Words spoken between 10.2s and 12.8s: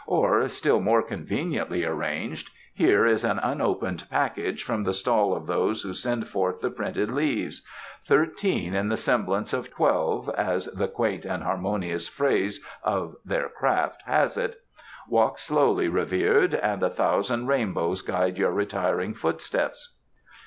as the quaint and harmonious phrase